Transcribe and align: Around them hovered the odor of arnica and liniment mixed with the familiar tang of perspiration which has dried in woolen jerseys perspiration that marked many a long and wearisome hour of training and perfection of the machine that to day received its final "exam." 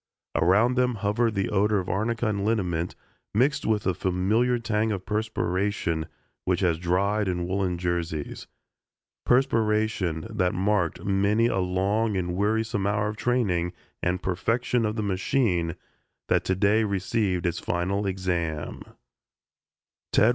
Around 0.33 0.77
them 0.77 0.95
hovered 0.95 1.35
the 1.35 1.49
odor 1.51 1.77
of 1.77 1.87
arnica 1.87 2.25
and 2.25 2.43
liniment 2.43 2.95
mixed 3.35 3.67
with 3.67 3.83
the 3.83 3.93
familiar 3.93 4.57
tang 4.57 4.91
of 4.91 5.05
perspiration 5.05 6.07
which 6.43 6.61
has 6.61 6.79
dried 6.79 7.27
in 7.27 7.45
woolen 7.47 7.77
jerseys 7.77 8.47
perspiration 9.27 10.25
that 10.27 10.55
marked 10.55 11.05
many 11.05 11.45
a 11.45 11.59
long 11.59 12.17
and 12.17 12.35
wearisome 12.35 12.87
hour 12.87 13.09
of 13.09 13.15
training 13.17 13.73
and 14.01 14.23
perfection 14.23 14.87
of 14.87 14.95
the 14.95 15.03
machine 15.03 15.75
that 16.29 16.43
to 16.45 16.55
day 16.55 16.83
received 16.83 17.45
its 17.45 17.59
final 17.59 18.07
"exam." 18.07 18.81